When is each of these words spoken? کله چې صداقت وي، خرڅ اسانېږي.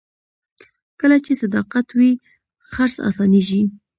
کله 0.99 1.17
چې 1.25 1.31
صداقت 1.41 1.87
وي، 1.97 2.11
خرڅ 2.69 2.95
اسانېږي. 3.07 3.61